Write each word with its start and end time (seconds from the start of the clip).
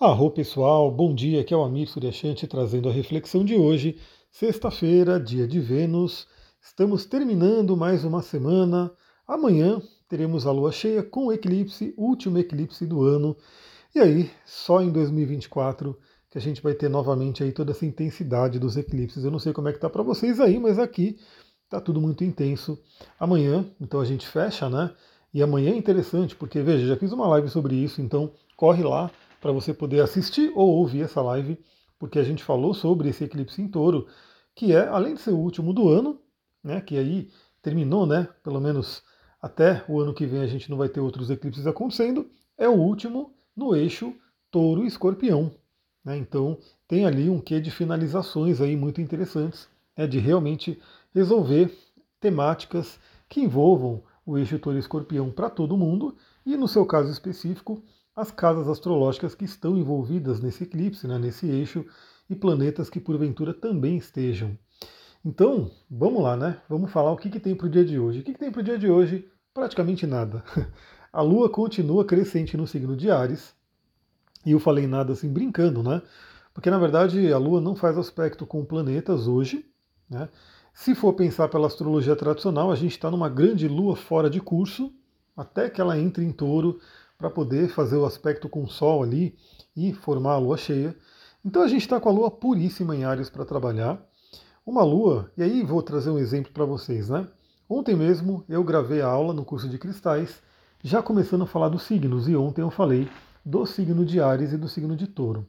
Arro 0.00 0.30
pessoal, 0.30 0.92
bom 0.92 1.12
dia, 1.12 1.40
aqui 1.40 1.52
é 1.52 1.56
o 1.56 1.64
Amir 1.64 1.88
Suryashanti 1.88 2.46
trazendo 2.46 2.88
a 2.88 2.92
reflexão 2.92 3.44
de 3.44 3.56
hoje, 3.56 3.98
sexta-feira, 4.30 5.18
dia 5.18 5.44
de 5.44 5.58
Vênus. 5.58 6.28
Estamos 6.62 7.04
terminando 7.04 7.76
mais 7.76 8.04
uma 8.04 8.22
semana. 8.22 8.92
Amanhã 9.26 9.82
teremos 10.08 10.46
a 10.46 10.52
lua 10.52 10.70
cheia 10.70 11.02
com 11.02 11.26
o 11.26 11.32
eclipse, 11.32 11.94
último 11.96 12.38
eclipse 12.38 12.86
do 12.86 13.02
ano. 13.02 13.36
E 13.92 13.98
aí, 13.98 14.30
só 14.46 14.80
em 14.80 14.92
2024 14.92 15.98
que 16.30 16.38
a 16.38 16.40
gente 16.40 16.62
vai 16.62 16.74
ter 16.74 16.88
novamente 16.88 17.42
aí 17.42 17.50
toda 17.50 17.72
essa 17.72 17.84
intensidade 17.84 18.60
dos 18.60 18.76
eclipses. 18.76 19.24
Eu 19.24 19.32
não 19.32 19.40
sei 19.40 19.52
como 19.52 19.68
é 19.68 19.72
que 19.72 19.80
tá 19.80 19.90
para 19.90 20.04
vocês 20.04 20.38
aí, 20.38 20.60
mas 20.60 20.78
aqui 20.78 21.18
tá 21.68 21.80
tudo 21.80 22.00
muito 22.00 22.22
intenso. 22.22 22.78
Amanhã, 23.18 23.68
então 23.80 23.98
a 23.98 24.04
gente 24.04 24.28
fecha, 24.28 24.70
né? 24.70 24.92
E 25.34 25.42
amanhã 25.42 25.72
é 25.72 25.76
interessante, 25.76 26.36
porque 26.36 26.62
veja, 26.62 26.86
já 26.86 26.96
fiz 26.96 27.10
uma 27.10 27.26
live 27.26 27.48
sobre 27.48 27.74
isso, 27.74 28.00
então 28.00 28.30
corre 28.56 28.84
lá 28.84 29.10
para 29.40 29.52
você 29.52 29.72
poder 29.72 30.00
assistir 30.00 30.52
ou 30.54 30.68
ouvir 30.76 31.02
essa 31.02 31.22
live, 31.22 31.58
porque 31.98 32.18
a 32.18 32.24
gente 32.24 32.44
falou 32.44 32.74
sobre 32.74 33.08
esse 33.08 33.24
eclipse 33.24 33.60
em 33.60 33.68
touro, 33.68 34.06
que 34.54 34.72
é, 34.72 34.86
além 34.88 35.14
de 35.14 35.20
ser 35.20 35.30
o 35.30 35.38
último 35.38 35.72
do 35.72 35.88
ano, 35.88 36.20
né, 36.62 36.80
que 36.80 36.96
aí 36.96 37.30
terminou, 37.62 38.06
né, 38.06 38.28
pelo 38.42 38.60
menos 38.60 39.02
até 39.40 39.84
o 39.88 40.00
ano 40.00 40.14
que 40.14 40.26
vem 40.26 40.40
a 40.40 40.46
gente 40.46 40.70
não 40.70 40.76
vai 40.76 40.88
ter 40.88 41.00
outros 41.00 41.30
eclipses 41.30 41.66
acontecendo, 41.66 42.28
é 42.56 42.68
o 42.68 42.74
último 42.74 43.32
no 43.56 43.74
eixo 43.74 44.14
touro 44.50 44.84
escorpião. 44.84 45.50
Né, 46.04 46.16
então 46.16 46.58
tem 46.86 47.04
ali 47.04 47.28
um 47.28 47.40
quê 47.40 47.60
de 47.60 47.70
finalizações 47.70 48.60
aí 48.60 48.76
muito 48.76 49.00
interessantes, 49.00 49.68
né, 49.96 50.06
de 50.06 50.18
realmente 50.18 50.80
resolver 51.14 51.76
temáticas 52.20 52.98
que 53.28 53.40
envolvam 53.40 54.02
o 54.24 54.36
eixo 54.36 54.58
touro 54.58 54.78
escorpião 54.78 55.30
para 55.30 55.48
todo 55.50 55.76
mundo, 55.76 56.16
e 56.44 56.56
no 56.56 56.68
seu 56.68 56.84
caso 56.84 57.10
específico, 57.10 57.82
as 58.18 58.32
casas 58.32 58.66
astrológicas 58.68 59.32
que 59.32 59.44
estão 59.44 59.76
envolvidas 59.76 60.40
nesse 60.40 60.64
eclipse, 60.64 61.06
né, 61.06 61.18
nesse 61.18 61.48
eixo, 61.48 61.86
e 62.28 62.34
planetas 62.34 62.90
que 62.90 62.98
porventura 62.98 63.54
também 63.54 63.96
estejam. 63.96 64.58
Então, 65.24 65.70
vamos 65.88 66.20
lá, 66.20 66.36
né? 66.36 66.60
Vamos 66.68 66.90
falar 66.90 67.12
o 67.12 67.16
que, 67.16 67.30
que 67.30 67.38
tem 67.38 67.54
para 67.54 67.66
o 67.66 67.70
dia 67.70 67.84
de 67.84 67.96
hoje. 67.96 68.20
O 68.20 68.22
que, 68.24 68.32
que 68.32 68.38
tem 68.38 68.50
para 68.50 68.60
o 68.60 68.64
dia 68.64 68.76
de 68.76 68.90
hoje? 68.90 69.28
Praticamente 69.54 70.04
nada. 70.04 70.42
A 71.12 71.22
Lua 71.22 71.48
continua 71.48 72.04
crescente 72.04 72.56
no 72.56 72.66
signo 72.66 72.96
de 72.96 73.08
Ares, 73.08 73.54
e 74.44 74.50
eu 74.50 74.58
falei 74.58 74.86
nada 74.86 75.12
assim 75.12 75.32
brincando, 75.32 75.82
né? 75.82 76.02
Porque 76.52 76.70
na 76.70 76.78
verdade 76.78 77.32
a 77.32 77.38
Lua 77.38 77.60
não 77.60 77.76
faz 77.76 77.96
aspecto 77.96 78.44
com 78.44 78.64
planetas 78.64 79.26
hoje, 79.26 79.64
né? 80.10 80.28
Se 80.74 80.94
for 80.94 81.12
pensar 81.14 81.48
pela 81.48 81.66
astrologia 81.66 82.14
tradicional, 82.16 82.70
a 82.70 82.76
gente 82.76 82.92
está 82.92 83.10
numa 83.10 83.28
grande 83.28 83.66
Lua 83.68 83.96
fora 83.96 84.28
de 84.28 84.40
curso, 84.40 84.92
até 85.36 85.70
que 85.70 85.80
ela 85.80 85.98
entre 85.98 86.24
em 86.24 86.32
touro, 86.32 86.80
para 87.18 87.28
poder 87.28 87.68
fazer 87.68 87.96
o 87.96 88.06
aspecto 88.06 88.48
com 88.48 88.62
o 88.62 88.68
Sol 88.68 89.02
ali 89.02 89.36
e 89.76 89.92
formar 89.92 90.34
a 90.34 90.38
lua 90.38 90.56
cheia. 90.56 90.96
Então 91.44 91.62
a 91.62 91.66
gente 91.68 91.82
está 91.82 91.98
com 91.98 92.08
a 92.08 92.12
lua 92.12 92.30
puríssima 92.30 92.94
em 92.94 93.04
Ares 93.04 93.28
para 93.28 93.44
trabalhar. 93.44 94.00
Uma 94.64 94.84
lua, 94.84 95.32
e 95.36 95.42
aí 95.42 95.64
vou 95.64 95.82
trazer 95.82 96.10
um 96.10 96.18
exemplo 96.18 96.52
para 96.52 96.64
vocês, 96.64 97.08
né? 97.08 97.26
Ontem 97.68 97.96
mesmo 97.96 98.44
eu 98.48 98.62
gravei 98.62 99.00
a 99.00 99.08
aula 99.08 99.34
no 99.34 99.44
curso 99.44 99.68
de 99.68 99.78
cristais, 99.78 100.40
já 100.82 101.02
começando 101.02 101.42
a 101.42 101.46
falar 101.46 101.68
dos 101.68 101.82
signos, 101.82 102.28
e 102.28 102.36
ontem 102.36 102.62
eu 102.62 102.70
falei 102.70 103.08
do 103.44 103.66
signo 103.66 104.04
de 104.04 104.20
Ares 104.20 104.52
e 104.52 104.56
do 104.56 104.68
signo 104.68 104.94
de 104.94 105.06
Touro. 105.06 105.44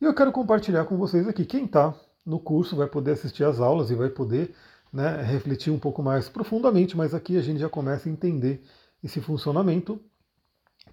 E 0.00 0.04
eu 0.04 0.14
quero 0.14 0.30
compartilhar 0.30 0.84
com 0.84 0.96
vocês 0.96 1.26
aqui. 1.26 1.44
Quem 1.44 1.64
está 1.64 1.94
no 2.24 2.38
curso 2.38 2.76
vai 2.76 2.86
poder 2.86 3.12
assistir 3.12 3.42
às 3.42 3.58
aulas 3.58 3.90
e 3.90 3.94
vai 3.94 4.08
poder 4.08 4.54
né, 4.92 5.20
refletir 5.22 5.72
um 5.72 5.78
pouco 5.78 6.02
mais 6.02 6.28
profundamente, 6.28 6.96
mas 6.96 7.12
aqui 7.12 7.36
a 7.36 7.42
gente 7.42 7.58
já 7.58 7.68
começa 7.68 8.08
a 8.08 8.12
entender 8.12 8.62
esse 9.02 9.20
funcionamento. 9.20 10.00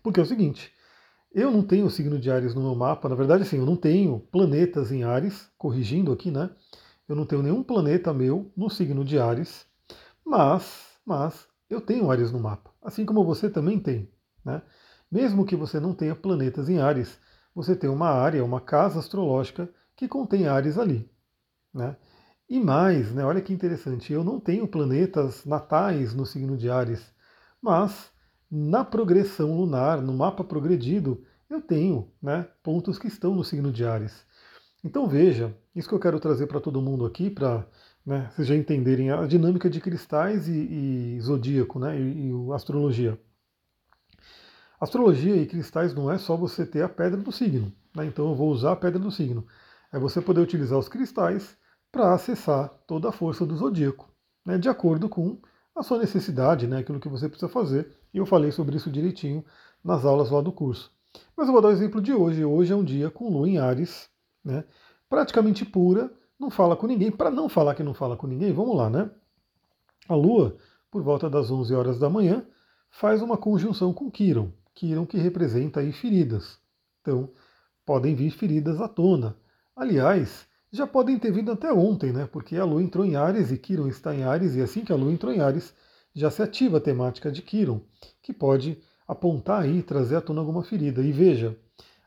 Porque 0.02 0.20
é 0.20 0.24
o 0.24 0.26
seguinte, 0.26 0.72
eu 1.32 1.52
não 1.52 1.62
tenho 1.62 1.86
o 1.86 1.90
signo 1.90 2.20
de 2.20 2.32
Ares 2.32 2.56
no 2.56 2.62
meu 2.62 2.76
mapa, 2.76 3.08
na 3.08 3.16
verdade, 3.16 3.44
assim, 3.44 3.58
eu 3.58 3.66
não 3.66 3.76
tenho 3.76 4.20
planetas 4.32 4.92
em 4.92 5.04
Ares, 5.04 5.50
corrigindo 5.58 6.12
aqui, 6.12 6.32
né? 6.32 6.50
Eu 7.08 7.16
não 7.16 7.26
tenho 7.26 7.44
nenhum 7.44 7.64
planeta 7.64 8.14
meu 8.14 8.52
no 8.56 8.70
signo 8.70 9.06
de 9.06 9.20
Ares, 9.20 9.66
mas, 10.26 11.00
mas 11.06 11.48
eu 11.70 11.82
tenho 11.82 12.10
Ares 12.10 12.32
no 12.32 12.40
mapa, 12.40 12.72
assim 12.82 13.06
como 13.06 13.24
você 13.24 13.50
também 13.50 13.80
tem, 13.80 14.12
né? 14.44 14.62
Mesmo 15.12 15.46
que 15.46 15.56
você 15.56 15.80
não 15.80 15.94
tenha 15.94 16.16
planetas 16.16 16.70
em 16.70 16.80
Ares, 16.80 17.20
você 17.54 17.76
tem 17.76 17.90
uma 17.90 18.10
área, 18.10 18.44
uma 18.44 18.62
casa 18.62 19.00
astrológica 19.00 19.70
que 19.96 20.08
contém 20.08 20.48
Ares 20.48 20.78
ali, 20.78 21.10
né? 21.74 21.96
E 22.50 22.60
mais, 22.60 23.14
né, 23.14 23.24
olha 23.24 23.42
que 23.42 23.54
interessante, 23.54 24.12
eu 24.12 24.24
não 24.24 24.40
tenho 24.40 24.68
planetas 24.68 25.46
natais 25.46 26.16
no 26.16 26.26
signo 26.26 26.58
de 26.58 26.70
Ares, 26.70 27.14
mas 27.62 28.12
na 28.50 28.84
progressão 28.84 29.56
lunar, 29.56 30.02
no 30.02 30.14
mapa 30.14 30.44
progredido, 30.44 31.24
eu 31.50 31.62
tenho 31.62 32.12
né, 32.22 32.48
pontos 32.64 32.98
que 32.98 33.08
estão 33.08 33.36
no 33.36 33.44
signo 33.44 33.72
de 33.72 33.86
Ares. 33.86 34.26
Então 34.84 35.08
veja, 35.08 35.56
isso 35.76 35.88
que 35.90 35.96
eu 35.96 36.00
quero 36.00 36.20
trazer 36.20 36.48
para 36.48 36.60
todo 36.60 36.82
mundo 36.82 37.06
aqui, 37.06 37.30
para 37.30 37.68
né, 38.06 38.30
vocês 38.32 38.48
já 38.48 38.56
entenderem 38.56 39.12
a 39.12 39.26
dinâmica 39.26 39.70
de 39.70 39.82
cristais 39.82 40.48
e, 40.48 41.16
e 41.18 41.22
zodíaco, 41.22 41.80
né, 41.80 42.00
e, 42.00 42.30
e 42.30 42.54
astrologia. 42.54 43.20
Astrologia 44.80 45.36
e 45.36 45.46
cristais 45.46 45.94
não 45.94 46.10
é 46.10 46.18
só 46.18 46.38
você 46.38 46.66
ter 46.66 46.82
a 46.82 46.90
pedra 46.90 47.20
do 47.20 47.32
signo, 47.32 47.74
né, 47.96 48.06
então 48.06 48.30
eu 48.30 48.36
vou 48.36 48.50
usar 48.50 48.72
a 48.72 48.76
pedra 48.76 49.00
do 49.00 49.12
signo. 49.12 49.46
É 49.92 50.00
você 50.00 50.22
poder 50.22 50.42
utilizar 50.42 50.78
os 50.80 50.88
cristais 50.88 51.58
para 51.92 52.14
acessar 52.14 52.70
toda 52.88 53.10
a 53.10 53.12
força 53.12 53.46
do 53.46 53.58
zodíaco, 53.58 54.10
né, 54.46 54.58
de 54.58 54.70
acordo 54.70 55.10
com 55.10 55.40
a 55.80 55.84
sua 55.84 55.98
necessidade, 55.98 56.68
né, 56.68 56.80
aquilo 56.80 57.00
que 57.00 57.08
você 57.08 57.28
precisa 57.28 57.50
fazer. 57.50 57.96
E 58.14 58.18
eu 58.18 58.26
falei 58.26 58.52
sobre 58.52 58.76
isso 58.76 58.92
direitinho 58.92 59.44
nas 59.84 60.04
aulas 60.04 60.30
lá 60.30 60.42
do 60.42 60.52
curso. 60.52 60.92
Mas 61.36 61.48
eu 61.48 61.54
vou 61.54 61.62
dar 61.62 61.70
o 61.70 61.72
um 61.72 61.74
exemplo 61.74 62.02
de 62.02 62.14
hoje. 62.14 62.44
Hoje 62.44 62.74
é 62.74 62.76
um 62.76 62.84
dia 62.84 63.10
com 63.10 63.30
lua 63.30 63.48
em 63.48 63.58
Ares, 63.58 64.10
né, 64.44 64.64
praticamente 65.10 65.66
pura, 65.66 66.12
não 66.38 66.50
fala 66.50 66.76
com 66.76 66.88
ninguém. 66.88 67.12
Para 67.12 67.32
não 67.32 67.50
falar 67.50 67.76
que 67.76 67.84
não 67.84 67.94
fala 67.94 68.16
com 68.16 68.28
ninguém, 68.28 68.54
vamos 68.54 68.76
lá, 68.76 68.90
né? 68.90 69.10
A 70.08 70.16
lua, 70.16 70.58
por 70.90 71.02
volta 71.02 71.30
das 71.30 71.52
11 71.52 71.74
horas 71.76 72.00
da 72.00 72.10
manhã, 72.10 72.46
faz 72.90 73.22
uma 73.22 73.38
conjunção 73.38 73.94
com 73.94 74.10
Quiron. 74.10 74.52
Quiron 74.74 75.06
que 75.06 75.18
representa 75.18 75.82
aí 75.82 75.92
feridas. 75.92 76.60
Então, 77.02 77.30
podem 77.86 78.16
vir 78.16 78.32
feridas 78.32 78.80
à 78.80 78.88
tona. 78.88 79.36
Aliás, 79.76 80.48
já 80.72 80.86
podem 80.86 81.18
ter 81.18 81.32
vindo 81.32 81.52
até 81.52 81.72
ontem, 81.74 82.12
né? 82.12 82.28
Porque 82.32 82.56
a 82.58 82.66
Lua 82.66 82.82
entrou 82.82 83.06
em 83.06 83.16
Ares 83.16 83.52
e 83.52 83.58
Quiron 83.58 83.88
está 83.88 84.14
em 84.14 84.24
Ares, 84.24 84.56
e 84.56 84.62
assim 84.62 84.84
que 84.84 84.94
a 84.94 84.96
Lua 84.96 85.12
entrou 85.12 85.34
em 85.34 85.40
Ares, 85.40 85.74
já 86.14 86.30
se 86.30 86.42
ativa 86.42 86.78
a 86.78 86.82
temática 86.82 87.32
de 87.32 87.42
Quiron, 87.42 87.82
que 88.22 88.34
pode 88.34 88.78
apontar 89.08 89.64
aí, 89.64 89.82
trazer 89.82 90.18
à 90.18 90.22
tona 90.22 90.42
alguma 90.42 90.64
ferida. 90.64 91.02
E 91.02 91.12
veja, 91.12 91.58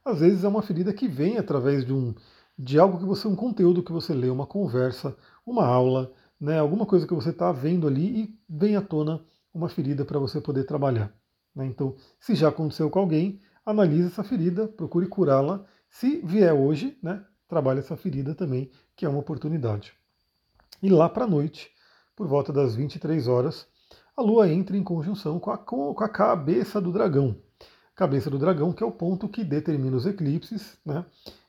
às 0.05 0.21
vezes 0.21 0.45
é 0.45 0.49
uma 0.49 0.63
ferida 0.63 0.93
que 0.93 1.09
vem 1.09 1.39
através 1.39 1.85
de 1.85 1.93
um 1.93 2.15
de 2.59 2.79
algo 2.79 2.99
que 2.99 3.05
você, 3.05 3.27
um 3.27 3.35
conteúdo 3.35 3.83
que 3.83 3.91
você 3.91 4.15
lê, 4.15 4.29
uma 4.29 4.47
conversa, 4.47 5.17
uma 5.45 5.67
aula, 5.67 6.13
né, 6.41 6.59
alguma 6.59 6.87
coisa 6.87 7.07
que 7.07 7.15
você 7.15 7.31
está 7.31 7.51
vendo 7.51 7.87
ali 7.89 8.23
e 8.23 8.39
vem 8.49 8.77
à 8.77 8.83
tona 8.83 9.25
uma 9.53 9.69
ferida 9.69 10.05
para 10.05 10.19
você 10.19 10.41
poder 10.41 10.65
trabalhar. 10.65 11.13
Né? 11.55 11.67
Então, 11.67 11.97
se 12.21 12.35
já 12.35 12.49
aconteceu 12.49 12.91
com 12.91 12.99
alguém, 12.99 13.41
analise 13.65 14.09
essa 14.09 14.23
ferida, 14.23 14.69
procure 14.69 15.07
curá-la. 15.07 15.65
Se 15.89 16.21
vier 16.25 16.53
hoje, 16.53 16.97
né, 17.03 17.25
trabalhe 17.53 17.81
essa 17.81 17.99
ferida 17.99 18.35
também, 18.35 18.71
que 18.97 19.05
é 19.05 19.09
uma 19.11 19.19
oportunidade. 19.19 19.93
E 20.83 20.89
lá 20.89 21.07
para 21.07 21.25
a 21.25 21.29
noite, 21.29 21.71
por 22.17 22.27
volta 22.27 22.51
das 22.51 22.75
23 22.75 23.29
horas, 23.29 23.67
a 24.17 24.23
Lua 24.23 24.49
entra 24.49 24.75
em 24.75 24.83
conjunção 24.83 25.39
com 25.39 25.51
a, 25.51 25.59
com 25.59 25.95
a 25.99 26.09
cabeça 26.09 26.81
do 26.81 26.91
dragão. 26.91 27.37
Cabeça 27.95 28.31
do 28.31 28.39
dragão, 28.39 28.73
que 28.73 28.83
é 28.83 28.87
o 28.87 28.91
ponto 28.91 29.29
que 29.29 29.45
determina 29.45 29.95
os 29.95 30.07
eclipses. 30.07 30.79
Né? 30.83 31.05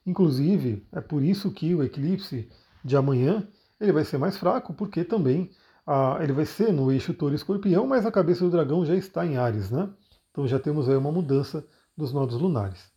Inclusive, 0.06 0.86
é 0.92 1.00
por 1.00 1.24
isso 1.24 1.50
que 1.52 1.74
o 1.74 1.82
eclipse 1.82 2.50
de 2.84 2.98
amanhã 2.98 3.48
ele 3.80 3.94
vai 3.94 4.04
ser 4.04 4.18
mais 4.18 4.36
fraco, 4.36 4.74
porque 4.74 5.06
também 5.06 5.52
a, 5.88 6.18
ele 6.22 6.34
vai 6.34 6.46
ser 6.46 6.74
no 6.74 6.92
eixo 6.92 7.14
touro 7.14 7.34
escorpião, 7.34 7.88
mas 7.88 8.06
a 8.06 8.12
cabeça 8.12 8.44
do 8.44 8.52
dragão 8.52 8.86
já 8.86 8.94
está 8.94 9.26
em 9.26 9.38
Ares. 9.38 9.72
Né? 9.72 9.90
Então 10.32 10.46
já 10.46 10.60
temos 10.60 10.90
aí 10.90 10.98
uma 10.98 11.14
mudança 11.14 11.66
dos 11.96 12.12
nodos 12.12 12.36
lunares. 12.36 12.92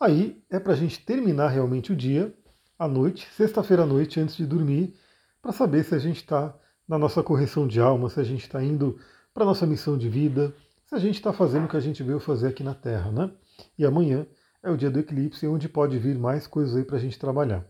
Aí 0.00 0.42
é 0.50 0.58
para 0.58 0.72
a 0.72 0.76
gente 0.76 0.98
terminar 1.04 1.46
realmente 1.46 1.92
o 1.92 1.96
dia 1.96 2.34
à 2.80 2.88
noite, 2.88 3.28
sexta-feira 3.36 3.82
à 3.82 3.86
noite, 3.86 4.18
antes 4.18 4.34
de 4.34 4.46
dormir, 4.46 4.96
para 5.42 5.52
saber 5.52 5.84
se 5.84 5.94
a 5.94 5.98
gente 5.98 6.16
está 6.16 6.56
na 6.88 6.98
nossa 6.98 7.22
correção 7.22 7.68
de 7.68 7.78
alma, 7.78 8.08
se 8.08 8.18
a 8.18 8.24
gente 8.24 8.40
está 8.40 8.64
indo 8.64 8.98
para 9.34 9.42
a 9.42 9.46
nossa 9.46 9.66
missão 9.66 9.98
de 9.98 10.08
vida, 10.08 10.54
se 10.86 10.94
a 10.94 10.98
gente 10.98 11.16
está 11.16 11.30
fazendo 11.30 11.66
o 11.66 11.68
que 11.68 11.76
a 11.76 11.80
gente 11.80 12.02
veio 12.02 12.18
fazer 12.18 12.48
aqui 12.48 12.64
na 12.64 12.74
Terra, 12.74 13.12
né? 13.12 13.30
E 13.76 13.84
amanhã 13.84 14.26
é 14.62 14.70
o 14.70 14.78
dia 14.78 14.90
do 14.90 14.98
eclipse, 14.98 15.46
onde 15.46 15.68
pode 15.68 15.98
vir 15.98 16.18
mais 16.18 16.46
coisas 16.46 16.74
aí 16.74 16.82
para 16.82 16.96
a 16.96 16.98
gente 16.98 17.18
trabalhar. 17.18 17.66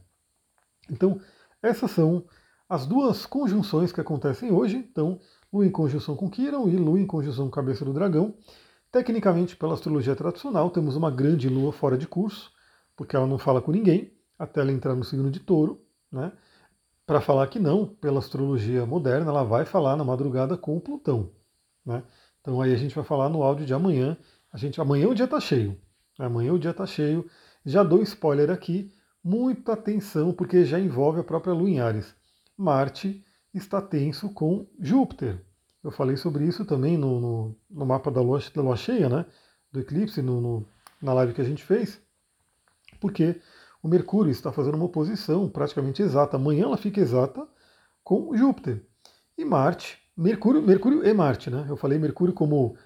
Então, 0.89 1.21
essas 1.61 1.91
são 1.91 2.25
as 2.69 2.87
duas 2.87 3.27
conjunções 3.27 3.91
que 3.91 4.01
acontecem 4.01 4.53
hoje. 4.53 4.77
Então, 4.77 5.19
Lua 5.53 5.67
em 5.67 5.73
conjunção 5.73 6.15
com 6.15 6.31
Quiron 6.31 6.69
e 6.69 6.77
Lua 6.77 7.01
em 7.01 7.07
conjunção 7.07 7.47
com 7.47 7.51
Cabeça 7.51 7.85
do 7.85 7.93
Dragão. 7.93 8.37
Tecnicamente, 8.93 9.57
pela 9.57 9.75
astrologia 9.75 10.15
tradicional, 10.15 10.71
temos 10.71 10.95
uma 10.95 11.11
grande 11.11 11.49
Lua 11.49 11.73
fora 11.73 11.99
de 11.99 12.07
curso, 12.07 12.53
porque 12.95 13.17
ela 13.17 13.27
não 13.27 13.39
fala 13.39 13.61
com 13.61 13.73
ninguém 13.73 14.20
até 14.41 14.63
ela 14.63 14.73
entrar 14.73 14.95
no 14.95 15.05
signo 15.05 15.31
de 15.31 15.39
touro, 15.39 15.85
né? 16.11 16.33
Para 17.07 17.21
falar 17.21 17.47
que 17.49 17.59
não, 17.59 17.87
pela 17.87 18.21
astrologia 18.21 18.87
moderna, 18.87 19.31
ela 19.31 19.45
vai 19.45 19.67
falar 19.67 19.97
na 19.97 20.05
madrugada 20.05 20.57
com 20.57 20.77
o 20.77 20.81
Plutão. 20.81 21.31
Né? 21.85 22.03
Então 22.41 22.63
aí 22.63 22.73
a 22.73 22.77
gente 22.77 22.95
vai 22.95 23.05
falar 23.05 23.29
no 23.29 23.43
áudio 23.43 23.67
de 23.67 23.75
amanhã. 23.75 24.17
A 24.51 24.57
gente, 24.57 24.81
amanhã 24.81 25.09
o 25.09 25.15
dia 25.15 25.27
está 25.27 25.39
cheio. 25.41 25.77
Amanhã 26.19 26.53
o 26.53 26.59
dia 26.59 26.71
está 26.71 26.87
cheio. 26.87 27.29
Já 27.67 27.83
dou 27.83 28.01
spoiler 28.03 28.49
aqui, 28.49 28.95
muita 29.23 29.75
atenção, 29.75 30.33
porque 30.33 30.65
já 30.65 30.79
envolve 30.79 31.21
a 31.21 31.25
própria 31.25 31.53
Lua 31.53 31.69
em 31.69 31.81
Ares. 31.81 32.15
Marte 32.57 33.23
está 33.53 33.83
tenso 33.83 34.33
com 34.33 34.67
Júpiter. 34.79 35.45
Eu 35.83 35.91
falei 35.91 36.17
sobre 36.17 36.47
isso 36.47 36.65
também 36.65 36.97
no, 36.97 37.21
no, 37.21 37.57
no 37.69 37.87
mapa 37.87 38.11
da 38.11 38.23
lua, 38.23 38.39
da 38.55 38.63
lua, 38.63 38.77
cheia, 38.77 39.09
né? 39.09 39.27
Do 39.73 39.81
eclipse, 39.81 40.23
no, 40.23 40.41
no, 40.41 40.69
na 41.03 41.13
live 41.13 41.35
que 41.35 41.41
a 41.41 41.45
gente 41.45 41.65
fez, 41.65 42.01
porque 43.01 43.41
o 43.83 43.89
Mercúrio 43.89 44.31
está 44.31 44.53
fazendo 44.53 44.75
uma 44.75 44.85
oposição 44.85 45.49
praticamente 45.49 46.03
exata. 46.03 46.37
Amanhã 46.37 46.65
ela 46.65 46.77
fica 46.77 47.01
exata 47.01 47.47
com 48.05 48.37
Júpiter. 48.37 48.85
E 49.37 49.45
Marte, 49.45 49.99
Mercúrio, 50.17 50.61
Mercúrio 50.63 51.07
e 51.07 51.15
Marte, 51.15 51.51
né? 51.51 51.67
Eu 51.69 51.77
falei 51.77 51.99
Mercúrio 51.99 52.35
como 52.35 52.77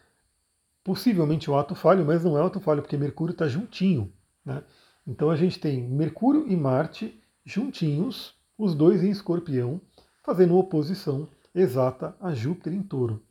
possivelmente 0.84 1.50
um 1.50 1.58
ato 1.58 1.74
falho, 1.74 2.04
mas 2.04 2.22
não 2.22 2.38
é 2.38 2.42
um 2.42 2.46
ato 2.46 2.60
falho, 2.60 2.82
porque 2.82 2.96
Mercúrio 2.96 3.32
está 3.32 3.48
juntinho. 3.48 4.12
Né? 4.44 4.62
Então 5.06 5.30
a 5.30 5.36
gente 5.36 5.58
tem 5.58 5.82
Mercúrio 5.82 6.46
e 6.46 6.56
Marte 6.56 7.20
juntinhos, 7.44 8.34
os 8.56 8.74
dois 8.74 9.02
em 9.02 9.10
escorpião, 9.10 9.80
fazendo 10.22 10.56
oposição 10.56 11.28
exata 11.54 12.16
a 12.20 12.32
Júpiter 12.32 12.72
em 12.72 12.82
touro. 12.82 13.22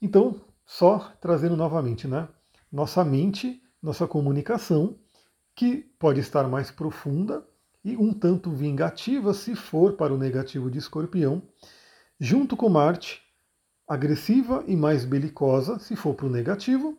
Então, 0.00 0.40
só 0.66 1.12
trazendo 1.20 1.56
novamente, 1.56 2.08
né? 2.08 2.28
Nossa 2.70 3.04
mente, 3.04 3.62
nossa 3.82 4.06
comunicação, 4.06 4.96
que 5.60 5.84
pode 5.98 6.20
estar 6.20 6.48
mais 6.48 6.70
profunda 6.70 7.46
e 7.84 7.94
um 7.94 8.14
tanto 8.14 8.50
vingativa 8.50 9.34
se 9.34 9.54
for 9.54 9.92
para 9.92 10.10
o 10.10 10.16
negativo 10.16 10.70
de 10.70 10.78
escorpião, 10.78 11.42
junto 12.18 12.56
com 12.56 12.70
Marte, 12.70 13.20
agressiva 13.86 14.64
e 14.66 14.74
mais 14.74 15.04
belicosa 15.04 15.78
se 15.78 15.94
for 15.94 16.14
para 16.14 16.24
o 16.24 16.30
negativo, 16.30 16.96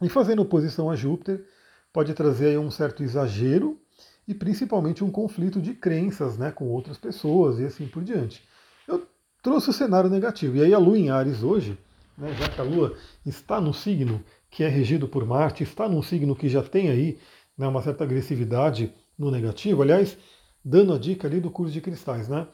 e 0.00 0.08
fazendo 0.08 0.42
oposição 0.42 0.92
a 0.92 0.94
Júpiter, 0.94 1.44
pode 1.92 2.14
trazer 2.14 2.56
um 2.56 2.70
certo 2.70 3.02
exagero 3.02 3.80
e 4.28 4.32
principalmente 4.32 5.02
um 5.02 5.10
conflito 5.10 5.60
de 5.60 5.74
crenças 5.74 6.38
né, 6.38 6.52
com 6.52 6.68
outras 6.68 6.96
pessoas 6.96 7.58
e 7.58 7.64
assim 7.64 7.88
por 7.88 8.04
diante. 8.04 8.44
Eu 8.86 9.08
trouxe 9.42 9.70
o 9.70 9.72
cenário 9.72 10.08
negativo. 10.08 10.56
E 10.56 10.62
aí 10.62 10.72
a 10.72 10.78
Lua 10.78 10.96
em 10.96 11.10
Ares 11.10 11.42
hoje, 11.42 11.76
né, 12.16 12.32
já 12.34 12.48
que 12.48 12.60
a 12.60 12.64
Lua 12.64 12.96
está 13.26 13.60
no 13.60 13.74
signo 13.74 14.22
que 14.48 14.62
é 14.62 14.68
regido 14.68 15.08
por 15.08 15.26
Marte, 15.26 15.64
está 15.64 15.88
num 15.88 16.02
signo 16.02 16.36
que 16.36 16.48
já 16.48 16.62
tem 16.62 16.90
aí 16.90 17.18
né, 17.62 17.68
uma 17.68 17.80
certa 17.80 18.02
agressividade 18.02 18.92
no 19.16 19.30
negativo. 19.30 19.82
Aliás, 19.82 20.18
dando 20.64 20.92
a 20.92 20.98
dica 20.98 21.28
ali 21.28 21.40
do 21.40 21.50
curso 21.50 21.72
de 21.72 21.80
cristais, 21.80 22.28
né? 22.28 22.48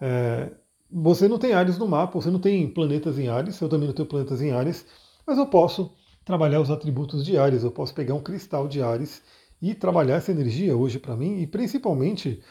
É, 0.00 0.50
você 0.90 1.28
não 1.28 1.38
tem 1.38 1.52
Ares 1.52 1.78
no 1.78 1.86
mapa, 1.86 2.20
você 2.20 2.30
não 2.30 2.40
tem 2.40 2.68
planetas 2.68 3.18
em 3.18 3.28
Ares, 3.28 3.60
eu 3.60 3.68
também 3.68 3.86
não 3.86 3.94
tenho 3.94 4.08
planetas 4.08 4.42
em 4.42 4.50
Ares, 4.50 4.84
mas 5.24 5.38
eu 5.38 5.46
posso 5.46 5.92
trabalhar 6.24 6.60
os 6.60 6.70
atributos 6.70 7.24
de 7.24 7.38
Ares, 7.38 7.62
eu 7.62 7.70
posso 7.70 7.94
pegar 7.94 8.14
um 8.14 8.22
cristal 8.22 8.66
de 8.66 8.82
Ares 8.82 9.22
e 9.62 9.74
trabalhar 9.74 10.16
essa 10.16 10.32
energia 10.32 10.76
hoje 10.76 10.98
para 10.98 11.16
mim, 11.16 11.40
e 11.40 11.46
principalmente 11.46 12.42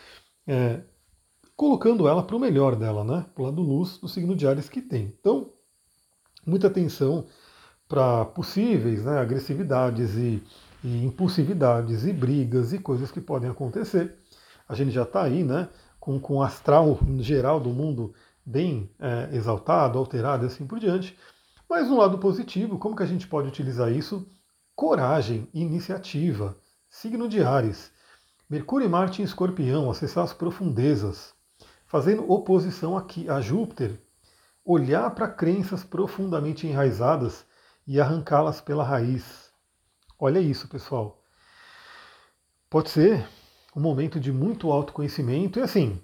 é, 0.47 0.81
colocando 1.55 2.07
ela 2.07 2.23
para 2.23 2.35
o 2.35 2.39
melhor 2.39 2.75
dela, 2.75 3.03
né? 3.03 3.25
Para 3.33 3.43
o 3.43 3.45
lado 3.45 3.61
luz 3.61 3.97
do 3.97 4.07
signo 4.07 4.35
de 4.35 4.47
Ares 4.47 4.69
que 4.69 4.81
tem. 4.81 5.13
Então, 5.19 5.51
muita 6.45 6.67
atenção 6.67 7.25
para 7.87 8.25
possíveis 8.25 9.03
né, 9.03 9.19
agressividades 9.19 10.15
e, 10.15 10.43
e, 10.87 11.05
impulsividades 11.05 12.05
e 12.05 12.13
brigas 12.13 12.71
e 12.71 12.79
coisas 12.79 13.11
que 13.11 13.19
podem 13.19 13.49
acontecer. 13.49 14.15
A 14.67 14.73
gente 14.73 14.91
já 14.91 15.03
está 15.03 15.23
aí, 15.23 15.43
né? 15.43 15.67
Com, 15.99 16.19
com 16.19 16.35
o 16.35 16.43
astral 16.43 16.97
geral 17.19 17.59
do 17.59 17.69
mundo 17.69 18.13
bem 18.45 18.89
é, 18.99 19.29
exaltado, 19.35 19.99
alterado 19.99 20.45
e 20.45 20.47
assim 20.47 20.65
por 20.65 20.79
diante. 20.79 21.17
Mas 21.69 21.89
no 21.89 21.97
lado 21.97 22.17
positivo, 22.17 22.77
como 22.77 22.95
que 22.95 23.03
a 23.03 23.07
gente 23.07 23.27
pode 23.27 23.49
utilizar 23.49 23.91
isso? 23.91 24.25
Coragem, 24.73 25.49
iniciativa, 25.53 26.55
signo 26.89 27.27
de 27.27 27.43
Ares. 27.43 27.91
Mercúrio 28.49 28.85
e 28.85 28.89
Marte 28.89 29.21
em 29.21 29.25
escorpião, 29.25 29.91
acessar 29.91 30.23
as 30.23 30.31
profundezas, 30.31 31.33
fazendo 31.85 32.31
oposição 32.31 32.97
aqui 32.97 33.29
a 33.29 33.41
Júpiter, 33.41 33.99
olhar 34.63 35.09
para 35.13 35.27
crenças 35.27 35.83
profundamente 35.83 36.65
enraizadas 36.65 37.45
e 37.85 37.99
arrancá-las 37.99 38.61
pela 38.61 38.85
raiz. 38.85 39.46
Olha 40.19 40.39
isso, 40.39 40.67
pessoal. 40.67 41.21
Pode 42.71 42.89
ser 42.89 43.27
um 43.75 43.79
momento 43.79 44.19
de 44.19 44.31
muito 44.31 44.71
autoconhecimento 44.71 45.59
e 45.59 45.61
assim, 45.61 46.01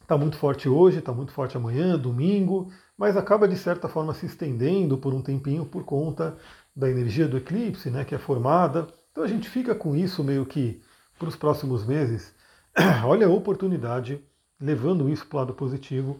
está 0.00 0.16
muito 0.16 0.36
forte 0.36 0.68
hoje, 0.68 1.00
está 1.00 1.12
muito 1.12 1.32
forte 1.32 1.56
amanhã, 1.56 1.98
domingo, 1.98 2.70
mas 2.96 3.16
acaba 3.16 3.48
de 3.48 3.56
certa 3.56 3.88
forma 3.88 4.14
se 4.14 4.26
estendendo 4.26 4.96
por 4.96 5.12
um 5.12 5.20
tempinho 5.20 5.66
por 5.66 5.84
conta 5.84 6.36
da 6.76 6.88
energia 6.88 7.26
do 7.26 7.36
eclipse, 7.36 7.90
né, 7.90 8.04
que 8.04 8.14
é 8.14 8.18
formada. 8.18 8.86
Então 9.10 9.24
a 9.24 9.28
gente 9.28 9.48
fica 9.48 9.74
com 9.74 9.96
isso 9.96 10.22
meio 10.22 10.46
que 10.46 10.80
para 11.18 11.28
os 11.28 11.34
próximos 11.34 11.84
meses. 11.84 12.32
Olha 13.04 13.26
a 13.26 13.30
oportunidade, 13.30 14.24
levando 14.60 15.08
isso 15.08 15.26
para 15.26 15.36
o 15.36 15.40
lado 15.40 15.54
positivo, 15.54 16.18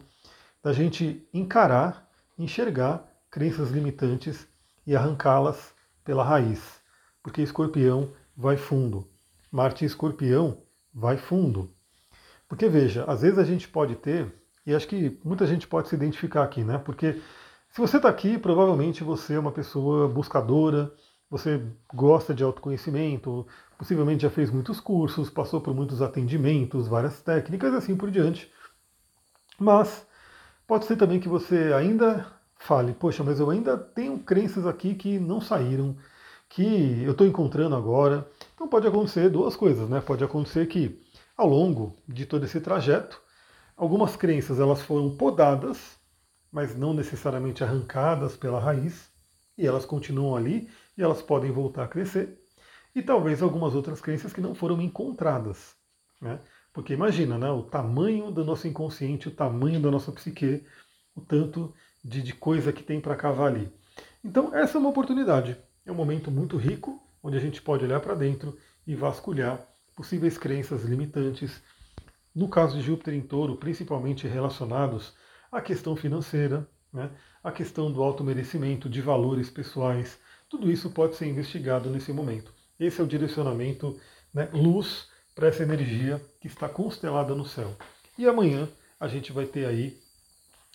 da 0.61 0.73
gente 0.73 1.25
encarar, 1.33 2.09
enxergar 2.37 3.09
crenças 3.31 3.71
limitantes 3.71 4.45
e 4.85 4.93
arrancá-las 4.93 5.73
pela 6.03 6.21
raiz. 6.21 6.84
Porque 7.25 7.41
escorpião 7.41 8.11
vai 8.37 8.55
fundo. 8.55 9.09
Marte 9.51 9.83
e 9.83 9.87
escorpião 9.87 10.59
vai 10.93 11.17
fundo. 11.17 11.71
Porque 12.47 12.69
veja, 12.69 13.03
às 13.05 13.23
vezes 13.23 13.39
a 13.39 13.43
gente 13.43 13.67
pode 13.67 13.95
ter 13.95 14.31
e 14.63 14.75
acho 14.75 14.87
que 14.87 15.19
muita 15.25 15.47
gente 15.47 15.67
pode 15.67 15.89
se 15.89 15.95
identificar 15.95 16.43
aqui, 16.43 16.63
né? 16.63 16.77
Porque 16.77 17.13
se 17.71 17.81
você 17.81 17.97
está 17.97 18.09
aqui, 18.09 18.37
provavelmente 18.37 19.03
você 19.03 19.33
é 19.33 19.39
uma 19.39 19.51
pessoa 19.51 20.07
buscadora, 20.07 20.93
você 21.27 21.65
gosta 21.91 22.31
de 22.31 22.43
autoconhecimento, 22.43 23.47
possivelmente 23.75 24.21
já 24.21 24.29
fez 24.29 24.51
muitos 24.51 24.79
cursos, 24.79 25.27
passou 25.27 25.59
por 25.59 25.73
muitos 25.73 26.03
atendimentos, 26.03 26.87
várias 26.87 27.23
técnicas 27.23 27.73
e 27.73 27.77
assim 27.77 27.95
por 27.97 28.11
diante. 28.11 28.51
Mas 29.57 30.05
pode 30.67 30.85
ser 30.85 30.95
também 30.95 31.19
que 31.19 31.27
você 31.27 31.73
ainda 31.73 32.27
fale, 32.55 32.93
poxa, 32.93 33.23
mas 33.23 33.39
eu 33.39 33.49
ainda 33.49 33.75
tenho 33.75 34.19
crenças 34.19 34.67
aqui 34.67 34.93
que 34.93 35.17
não 35.17 35.41
saíram, 35.41 35.97
que 36.55 37.03
eu 37.03 37.11
estou 37.11 37.27
encontrando 37.27 37.75
agora. 37.75 38.27
Então 38.53 38.67
pode 38.67 38.87
acontecer 38.87 39.29
duas 39.29 39.55
coisas, 39.55 39.89
né? 39.89 40.01
Pode 40.01 40.23
acontecer 40.23 40.65
que 40.67 40.99
ao 41.37 41.47
longo 41.47 41.95
de 42.07 42.25
todo 42.25 42.45
esse 42.45 42.59
trajeto 42.61 43.21
Algumas 43.77 44.15
crenças 44.15 44.57
elas 44.57 44.81
foram 44.81 45.17
podadas, 45.17 45.99
mas 46.49 46.77
não 46.77 46.93
necessariamente 46.93 47.61
arrancadas 47.61 48.37
pela 48.37 48.57
raiz, 48.57 49.09
e 49.57 49.67
elas 49.67 49.85
continuam 49.85 50.35
ali 50.35 50.69
e 50.97 51.03
elas 51.03 51.21
podem 51.21 51.51
voltar 51.51 51.83
a 51.83 51.87
crescer. 51.87 52.39
E 52.95 53.01
talvez 53.01 53.41
algumas 53.41 53.75
outras 53.75 53.99
crenças 53.99 54.31
que 54.31 54.39
não 54.39 54.55
foram 54.55 54.81
encontradas. 54.81 55.75
Né? 56.21 56.39
Porque 56.71 56.93
imagina 56.93 57.37
né, 57.37 57.51
o 57.51 57.63
tamanho 57.63 58.31
do 58.31 58.45
nosso 58.45 58.65
inconsciente, 58.65 59.27
o 59.27 59.35
tamanho 59.35 59.81
da 59.81 59.91
nossa 59.91 60.11
psique, 60.13 60.65
o 61.13 61.19
tanto 61.19 61.73
de, 62.01 62.21
de 62.21 62.33
coisa 62.33 62.71
que 62.71 62.83
tem 62.83 63.01
para 63.01 63.15
cavar 63.15 63.47
ali. 63.47 63.69
Então, 64.23 64.55
essa 64.55 64.77
é 64.77 64.79
uma 64.79 64.89
oportunidade. 64.89 65.57
É 65.85 65.91
um 65.91 65.95
momento 65.95 66.31
muito 66.31 66.57
rico, 66.57 67.01
onde 67.21 67.37
a 67.37 67.39
gente 67.39 67.61
pode 67.61 67.85
olhar 67.85 67.99
para 67.99 68.15
dentro 68.15 68.57
e 68.87 68.95
vasculhar 68.95 69.65
possíveis 69.95 70.37
crenças 70.37 70.83
limitantes, 70.83 71.61
no 72.33 72.49
caso 72.49 72.75
de 72.75 72.81
Júpiter 72.81 73.13
em 73.13 73.21
touro, 73.21 73.55
principalmente 73.55 74.27
relacionados 74.27 75.13
à 75.51 75.61
questão 75.61 75.95
financeira, 75.95 76.67
né, 76.91 77.11
à 77.43 77.51
questão 77.51 77.91
do 77.91 78.03
auto-merecimento, 78.03 78.89
de 78.89 79.01
valores 79.01 79.49
pessoais, 79.49 80.17
tudo 80.49 80.71
isso 80.71 80.89
pode 80.89 81.15
ser 81.15 81.27
investigado 81.27 81.89
nesse 81.89 82.11
momento. 82.11 82.53
Esse 82.79 82.99
é 82.99 83.03
o 83.03 83.07
direcionamento 83.07 83.99
né, 84.33 84.49
luz 84.53 85.07
para 85.33 85.47
essa 85.47 85.63
energia 85.63 86.21
que 86.41 86.47
está 86.47 86.67
constelada 86.67 87.35
no 87.35 87.45
céu. 87.45 87.75
E 88.17 88.27
amanhã 88.27 88.67
a 88.99 89.07
gente 89.07 89.31
vai 89.31 89.45
ter 89.45 89.65
aí 89.65 89.97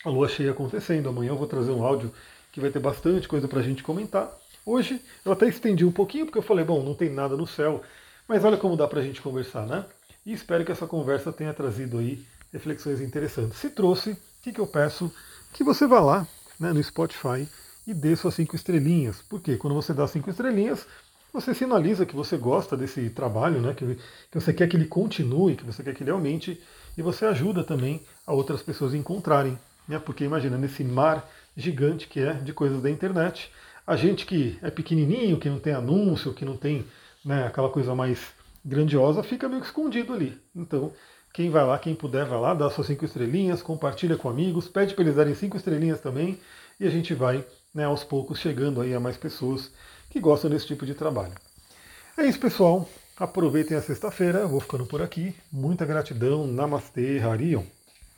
a 0.04 0.10
lua 0.10 0.28
cheia 0.28 0.50
acontecendo. 0.50 1.08
Amanhã 1.08 1.30
eu 1.30 1.36
vou 1.36 1.46
trazer 1.46 1.70
um 1.70 1.84
áudio 1.84 2.12
que 2.52 2.60
vai 2.60 2.70
ter 2.70 2.78
bastante 2.78 3.28
coisa 3.28 3.48
para 3.48 3.60
a 3.60 3.62
gente 3.62 3.82
comentar. 3.82 4.30
Hoje 4.64 5.00
eu 5.24 5.32
até 5.32 5.48
estendi 5.48 5.84
um 5.84 5.92
pouquinho, 5.92 6.26
porque 6.26 6.38
eu 6.38 6.42
falei, 6.42 6.64
bom, 6.64 6.82
não 6.82 6.94
tem 6.94 7.10
nada 7.10 7.36
no 7.36 7.46
céu, 7.46 7.82
mas 8.28 8.44
olha 8.44 8.56
como 8.56 8.76
dá 8.76 8.86
para 8.86 9.00
a 9.00 9.02
gente 9.02 9.20
conversar, 9.20 9.66
né? 9.66 9.84
e 10.24 10.32
espero 10.32 10.64
que 10.64 10.72
essa 10.72 10.86
conversa 10.86 11.32
tenha 11.32 11.52
trazido 11.54 11.98
aí 11.98 12.24
reflexões 12.52 13.00
interessantes. 13.00 13.58
Se 13.58 13.70
trouxe, 13.70 14.10
o 14.10 14.16
que, 14.42 14.52
que 14.52 14.60
eu 14.60 14.66
peço? 14.66 15.12
Que 15.52 15.64
você 15.64 15.86
vá 15.86 16.00
lá 16.00 16.26
né, 16.58 16.72
no 16.72 16.82
Spotify 16.82 17.48
e 17.86 17.94
dê 17.94 18.14
suas 18.16 18.34
cinco 18.34 18.54
estrelinhas. 18.54 19.22
Porque 19.28 19.56
quando 19.56 19.74
você 19.74 19.92
dá 19.94 20.06
cinco 20.06 20.30
estrelinhas, 20.30 20.86
você 21.32 21.54
sinaliza 21.54 22.04
que 22.04 22.14
você 22.14 22.36
gosta 22.36 22.76
desse 22.76 23.08
trabalho, 23.10 23.60
né, 23.60 23.74
que, 23.74 23.96
você 24.32 24.52
quer 24.52 24.68
que 24.68 24.76
ele 24.76 24.86
continue, 24.86 25.56
que 25.56 25.64
você 25.64 25.82
quer 25.82 25.94
que 25.94 26.02
ele 26.02 26.10
aumente, 26.10 26.60
e 26.96 27.02
você 27.02 27.24
ajuda 27.24 27.64
também 27.64 28.02
a 28.26 28.32
outras 28.32 28.62
pessoas 28.62 28.94
encontrarem. 28.94 29.58
Né, 29.88 29.98
porque 29.98 30.24
imagina, 30.24 30.56
nesse 30.56 30.84
mar 30.84 31.28
gigante 31.56 32.06
que 32.06 32.20
é 32.20 32.34
de 32.34 32.52
coisas 32.52 32.80
da 32.82 32.90
internet, 32.90 33.50
a 33.90 33.96
gente 33.96 34.24
que 34.24 34.56
é 34.62 34.70
pequenininho, 34.70 35.36
que 35.36 35.50
não 35.50 35.58
tem 35.58 35.72
anúncio, 35.72 36.32
que 36.32 36.44
não 36.44 36.56
tem 36.56 36.84
né, 37.24 37.44
aquela 37.44 37.68
coisa 37.68 37.92
mais 37.92 38.20
grandiosa 38.64 39.20
fica 39.24 39.48
meio 39.48 39.60
que 39.60 39.66
escondido 39.66 40.12
ali. 40.12 40.40
Então, 40.54 40.92
quem 41.34 41.50
vai 41.50 41.66
lá, 41.66 41.76
quem 41.76 41.92
puder, 41.92 42.24
vai 42.24 42.38
lá, 42.38 42.54
dá 42.54 42.70
suas 42.70 42.86
cinco 42.86 43.04
estrelinhas, 43.04 43.62
compartilha 43.62 44.16
com 44.16 44.28
amigos, 44.28 44.68
pede 44.68 44.94
para 44.94 45.02
eles 45.02 45.16
darem 45.16 45.34
cinco 45.34 45.56
estrelinhas 45.56 46.00
também, 46.00 46.38
e 46.78 46.86
a 46.86 46.90
gente 46.90 47.12
vai, 47.14 47.44
né, 47.74 47.84
aos 47.84 48.04
poucos, 48.04 48.38
chegando 48.38 48.80
aí 48.80 48.94
a 48.94 49.00
mais 49.00 49.16
pessoas 49.16 49.72
que 50.08 50.20
gostam 50.20 50.48
desse 50.48 50.68
tipo 50.68 50.86
de 50.86 50.94
trabalho. 50.94 51.32
É 52.16 52.24
isso, 52.24 52.38
pessoal. 52.38 52.88
Aproveitem 53.16 53.76
a 53.76 53.82
sexta-feira, 53.82 54.46
vou 54.46 54.60
ficando 54.60 54.86
por 54.86 55.02
aqui. 55.02 55.34
Muita 55.50 55.84
gratidão. 55.84 56.46
Namastê, 56.46 57.18
Harion. 57.18 57.64